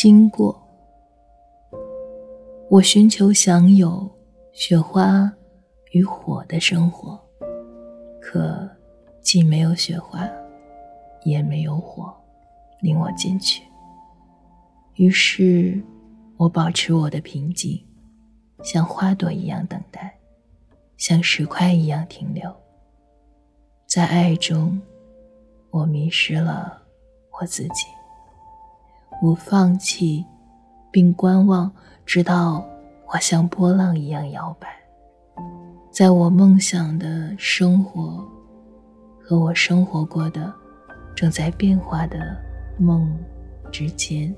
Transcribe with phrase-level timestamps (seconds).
[0.00, 0.56] 经过。
[2.70, 4.08] 我寻求享有
[4.52, 5.28] 雪花
[5.90, 7.20] 与火的生活，
[8.22, 8.70] 可
[9.20, 10.24] 既没有雪花，
[11.24, 12.14] 也没有火，
[12.80, 13.64] 令我进去。
[14.94, 15.82] 于是，
[16.36, 17.84] 我保持我的平静，
[18.62, 20.16] 像花朵一样等待，
[20.96, 22.54] 像石块一样停留。
[23.84, 24.80] 在爱中，
[25.70, 26.82] 我迷失了
[27.40, 27.97] 我自己。
[29.20, 30.24] 我放弃，
[30.90, 31.70] 并观望，
[32.06, 32.64] 直到
[33.12, 34.68] 我像波浪一样摇摆，
[35.90, 38.24] 在我梦想的生活
[39.20, 40.52] 和我生活过的
[41.16, 42.36] 正在变化的
[42.78, 43.12] 梦
[43.72, 44.34] 之间。